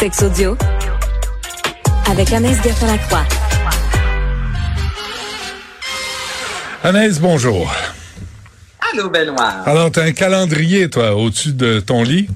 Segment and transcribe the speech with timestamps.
[0.00, 0.56] Sex audio
[2.10, 3.26] avec Anaïs Gertin-Lacroix.
[6.82, 7.70] Anaïs, bonjour.
[8.90, 9.56] Allô, Benoît.
[9.66, 12.28] Alors, tu as un calendrier, toi, au-dessus de ton lit?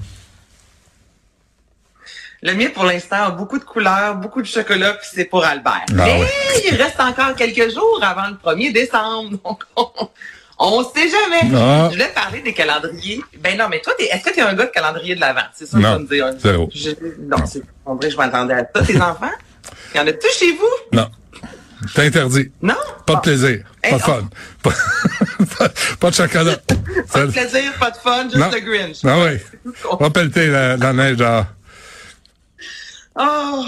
[2.43, 5.85] Le mien, pour l'instant, a beaucoup de couleurs, beaucoup de chocolat, puis c'est pour Albert.
[5.89, 6.29] Ah Mais ouais.
[6.71, 9.39] il reste encore quelques jours avant le 1er décembre.
[9.43, 9.89] Donc, on,
[10.59, 11.55] on sait jamais.
[11.55, 11.87] Ah.
[11.89, 13.21] Je voulais parler des calendriers.
[13.39, 15.41] Ben non, mais toi, t'es- est-ce que tu es un gars de calendrier de l'avant?
[15.53, 16.33] C'est ça que tu Non, me dire.
[16.39, 16.69] zéro.
[16.73, 16.89] Je-
[17.21, 18.81] non, c'est en vrai, je m'attendais à ça.
[18.85, 19.31] Tes enfants?
[19.93, 20.97] Il y en a-tu chez vous?
[20.97, 21.09] Non.
[21.93, 22.51] C'est interdit.
[22.61, 22.73] Non?
[23.05, 23.21] Pas de Ah.
[23.21, 23.63] plaisir.
[23.83, 24.29] Eh, Pas de fun.
[24.63, 24.71] Pas,
[25.59, 26.57] pas- pas de chocolat.
[27.13, 28.49] Pas de plaisir, pas de fun, juste Non.
[28.51, 28.97] le Grinch.
[29.03, 29.71] Ah oui.
[29.99, 31.45] Va pelleter la, la neige dehors.
[33.17, 33.63] Oh,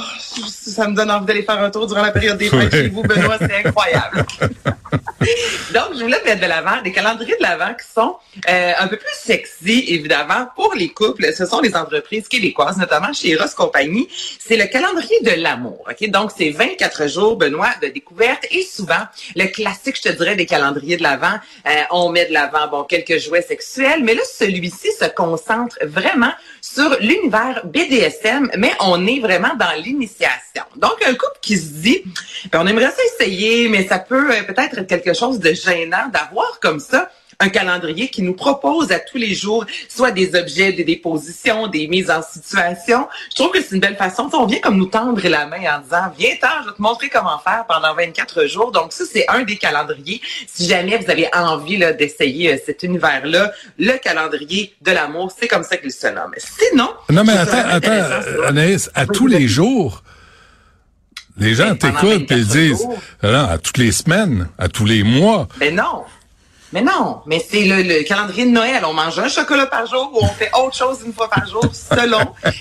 [0.50, 2.70] ça me donne envie d'aller faire un tour durant la période des fêtes Oui.
[2.72, 4.26] chez vous, Benoît, c'est incroyable.
[5.98, 9.16] Je voulais mettre de l'avant des calendriers de l'avant qui sont euh, un peu plus
[9.16, 11.34] sexy, évidemment, pour les couples.
[11.34, 14.08] Ce sont des entreprises québécoises, notamment chez Ross Compagnie.
[14.40, 15.88] C'est le calendrier de l'amour.
[15.90, 20.36] Ok, Donc, c'est 24 jours, Benoît, de découverte et souvent, le classique, je te dirais,
[20.36, 21.34] des calendriers de l'avant,
[21.68, 26.34] euh, on met de l'avant, bon, quelques jouets sexuels, mais là, celui-ci se concentre vraiment
[26.62, 30.64] sur l'univers BDSM, mais on est vraiment dans l'initiation.
[30.76, 32.04] Donc, un couple qui se dit,
[32.52, 35.87] ben, on aimerait ça essayer, mais ça peut euh, peut-être être quelque chose de gênant
[35.90, 40.72] d'avoir comme ça un calendrier qui nous propose à tous les jours soit des objets,
[40.72, 43.08] des dépositions, des mises en situation.
[43.30, 44.30] Je trouve que c'est une belle façon.
[44.34, 47.10] On vient comme nous tendre la main en disant, viens ten je vais te montrer
[47.10, 48.72] comment faire pendant 24 jours.
[48.72, 50.22] Donc ça, c'est un des calendriers.
[50.48, 55.64] Si jamais vous avez envie d'essayer euh, cet univers-là, le calendrier de l'amour, c'est comme
[55.64, 56.34] ça qu'il se nomme.
[56.38, 60.04] Sinon, Non, mais attends, attends, Anaïs, à tous les jours,
[61.38, 62.88] les gens t'écoutent et 24 disent,
[63.24, 65.48] non, à toutes les semaines, à tous les mois.
[65.60, 66.04] Mais non.
[66.74, 68.84] Mais non, mais c'est le, le calendrier de Noël.
[68.86, 71.64] On mange un chocolat par jour ou on fait autre chose une fois par jour,
[71.74, 72.20] selon.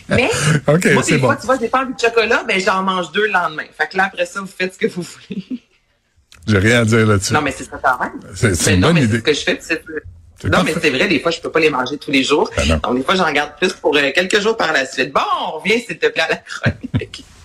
[0.09, 0.31] Mais
[0.69, 1.41] moi, des fois, bon.
[1.41, 3.65] tu vois, j'ai pas envie de chocolat, ben j'en mange deux le lendemain.
[3.77, 5.45] Fait que là, après ça, vous faites ce que vous voulez.
[6.49, 7.33] J'ai rien à dire là-dessus.
[7.33, 8.13] Non, mais c'est ça quand même.
[8.37, 9.15] C'est- une non, bonne mais idée.
[9.15, 9.59] C'est ce que je fais.
[9.61, 12.49] c'est- Non, mais c'est vrai, des fois, je peux pas les manger tous les jours.
[12.57, 12.79] Ben.
[12.85, 15.13] Donc, des fois, j'en garde plus pour euh, quelques jours par la suite.
[15.13, 17.25] Bon, on revient, s'il te plaît, à la chronique.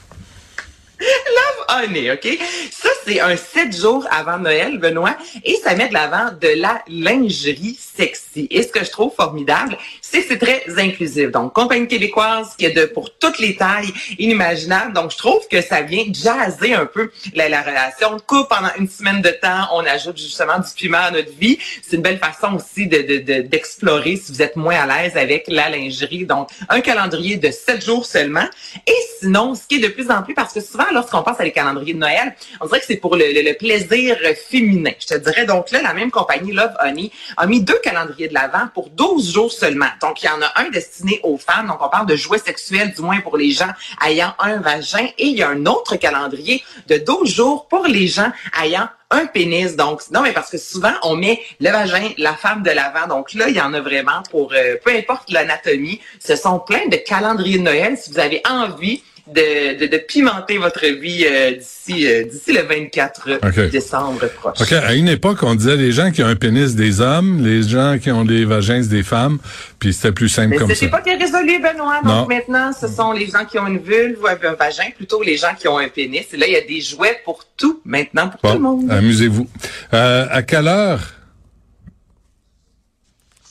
[2.14, 2.40] OK?
[2.72, 6.84] Ça, c'est un sept jours avant Noël, Benoît, et ça met de l'avant de la
[6.88, 8.31] lingerie sexy.
[8.36, 11.32] Et ce que je trouve formidable, c'est que c'est très inclusif.
[11.32, 14.94] Donc, compagnie québécoise qui est de pour toutes les tailles inimaginables.
[14.94, 18.72] Donc, je trouve que ça vient jazzer un peu la, la relation de couple pendant
[18.78, 19.68] une semaine de temps.
[19.74, 21.58] On ajoute justement du piment à notre vie.
[21.82, 25.46] C'est une belle façon aussi de, de- d'explorer si vous êtes moins à l'aise avec
[25.48, 26.26] la lingerie.
[26.26, 28.46] Donc, un calendrier de sept jours seulement.
[28.88, 31.44] Et sinon, ce qui est de plus en plus, parce que souvent, lorsqu'on pense à
[31.44, 34.18] les calendriers de Noël, on dirait que c'est pour le- le plaisir
[34.50, 34.92] féminin.
[35.00, 38.34] Je te dirais donc là, la même compagnie Love Honey a mis deux calendriers de
[38.34, 39.90] l'avant pour 12 jours seulement.
[40.02, 41.68] Donc, il y en a un destiné aux femmes.
[41.68, 43.72] Donc, on parle de jouets sexuels, du moins pour les gens
[44.06, 45.08] ayant un vagin.
[45.18, 48.32] Et il y a un autre calendrier de 12 jours pour les gens
[48.62, 49.76] ayant un pénis.
[49.76, 53.08] Donc, non, mais parce que souvent, on met le vagin, la femme de l'avant.
[53.08, 56.00] Donc là, il y en a vraiment pour, euh, peu importe l'anatomie.
[56.20, 57.98] Ce sont plein de calendriers de Noël.
[57.98, 62.62] Si vous avez envie de, de, de pimenter votre vie euh, d'ici euh, d'ici le
[62.64, 63.70] 24 OK.
[63.70, 64.64] décembre prochain.
[64.64, 67.64] OK, à une époque, on disait les gens qui ont un pénis des hommes, les
[67.64, 69.38] gens qui ont des vagins des femmes,
[69.80, 70.98] puis c'était plus simple Mais comme c'était ça.
[70.98, 72.02] pas bien résolu, Benoît.
[72.04, 72.22] Non.
[72.22, 75.38] Donc maintenant, ce sont les gens qui ont une vulve ou un vagin, plutôt les
[75.38, 76.26] gens qui ont un pénis.
[76.34, 78.92] Et là, il y a des jouets pour tout maintenant, pour tout le monde.
[78.92, 79.48] amusez-vous.
[79.94, 81.02] Euh, à quelle heure?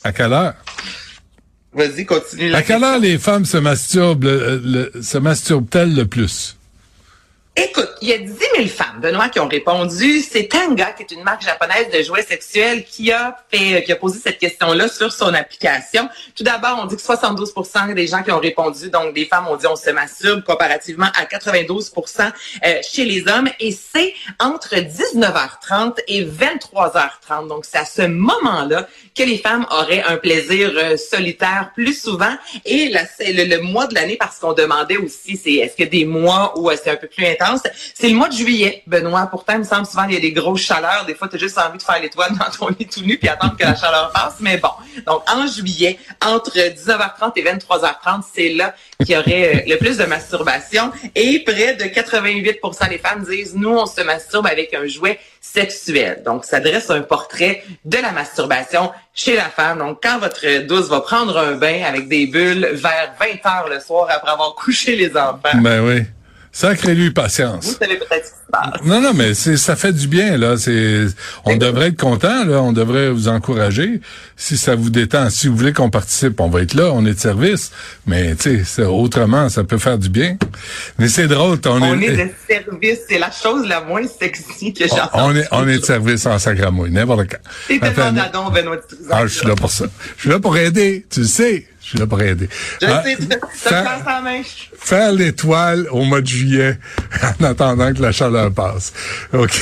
[0.03, 0.53] À quelle heure?
[1.73, 2.49] Vas-y, continue.
[2.49, 4.61] la À quelle heure les femmes se masturbent, le-
[4.93, 6.57] le- se masturbent-elles le plus?
[7.57, 10.21] Écoute, il y a 10 000 femmes, Benoît, qui ont répondu.
[10.21, 13.97] C'est Tanga, qui est une marque japonaise de jouets sexuels, qui a fait, qui a
[13.97, 16.07] posé cette question-là sur son application.
[16.33, 19.57] Tout d'abord, on dit que 72% des gens qui ont répondu, donc des femmes ont
[19.57, 21.91] dit on se masturbe, comparativement à 92
[22.63, 23.49] euh, chez les hommes.
[23.59, 27.49] Et c'est entre 19h30 et 23h30.
[27.49, 32.33] Donc, c'est à ce moment-là que les femmes auraient un plaisir euh, solitaire plus souvent.
[32.63, 36.57] Et c'est le, mois de l'année, parce qu'on demandait aussi, c'est est-ce que des mois
[36.57, 37.25] où euh, c'est un peu plus
[37.93, 39.27] c'est le mois de juillet, Benoît.
[39.27, 41.05] Pourtant, il me semble souvent il y a des grosses chaleurs.
[41.05, 43.29] Des fois, tu as juste envie de faire l'étoile dans ton lit tout nu puis
[43.29, 44.35] attendre que la chaleur passe.
[44.39, 44.69] Mais bon,
[45.05, 49.97] donc en juillet, entre 19h30 et 23h30, c'est là qu'il y aurait euh, le plus
[49.97, 50.91] de masturbation.
[51.15, 52.59] Et près de 88
[52.89, 56.21] des femmes disent, nous, on se masturbe avec un jouet sexuel.
[56.25, 59.79] Donc, ça dresse un portrait de la masturbation chez la femme.
[59.79, 63.79] Donc, quand votre douce va prendre un bain avec des bulles vers 20 heures le
[63.79, 65.57] soir après avoir couché les enfants.
[65.61, 66.03] Ben oui.
[66.53, 67.65] Sacré-lui patience.
[67.65, 68.83] Vous savez peut-être ce qui se passe.
[68.83, 70.57] Non, non, mais c'est, ça fait du bien, là.
[70.57, 71.05] C'est,
[71.45, 72.61] on devrait être content, là.
[72.61, 74.01] On devrait vous encourager.
[74.35, 76.91] Si ça vous détend, si vous voulez qu'on participe, on va être là.
[76.93, 77.71] On est de service.
[78.05, 80.37] Mais, tu sais, autrement, ça peut faire du bien.
[80.99, 81.59] Mais c'est drôle.
[81.65, 82.99] On, on est, de service.
[83.07, 86.37] C'est la chose la moins sexy que j'ai On est, on est de service en
[86.37, 87.49] sacramouille, n'importe quand.
[87.67, 88.77] C'est tellement Benoît
[89.09, 89.85] Ah, je suis là pour ça.
[90.17, 91.05] Je suis là pour aider.
[91.09, 91.65] Tu le sais.
[91.81, 92.47] Je suis là pour aider.
[92.79, 93.17] Je ah, sais,
[93.55, 94.41] faire, en main.
[94.77, 96.77] Faire l'étoile au mois de juillet
[97.39, 98.93] en attendant que la chaleur passe.
[99.33, 99.59] OK.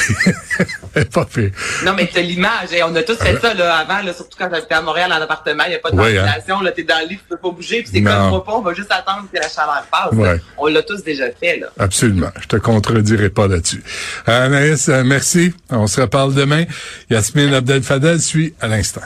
[1.13, 1.54] pas fait.
[1.86, 2.74] Non, mais c'est l'image.
[2.74, 5.21] Et on a tous fait ça là, avant, là, surtout quand j'habitais à Montréal en
[5.21, 5.63] appartement.
[5.68, 6.60] Il n'y a pas de oui, ventilation.
[6.60, 6.71] Hein?
[6.75, 7.83] Tu es dans le lit, tu peux pas bouger.
[7.83, 10.12] Puis c'est comme pas, on va juste attendre que la chaleur passe.
[10.12, 10.42] Ouais.
[10.57, 11.57] On l'a tous déjà fait.
[11.57, 11.68] Là.
[11.80, 12.31] Absolument.
[12.42, 13.81] Je te contredirai pas là-dessus.
[14.25, 15.54] Anaïs, euh, merci.
[15.69, 16.65] On se reparle demain.
[17.10, 19.01] Yasmine Abdel Fadel suit à l'instant.